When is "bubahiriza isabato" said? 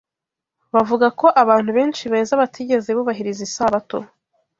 2.97-3.97